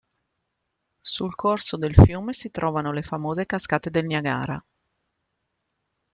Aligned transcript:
Sul 1.01 1.35
corso 1.35 1.77
del 1.77 1.93
fiume 1.93 2.33
si 2.33 2.49
trovano 2.49 2.91
le 2.91 3.03
famose 3.03 3.45
cascate 3.45 3.91
del 3.91 4.07
Niagara. 4.07 4.65